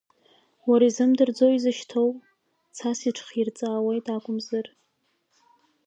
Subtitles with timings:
[0.69, 2.09] Уара изымдырӡои изышьҭоу,
[2.75, 4.65] цас ичхирҵаауеит акәымзар?